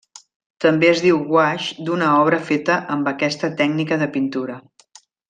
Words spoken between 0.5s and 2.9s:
També es diu guaix d'una obra feta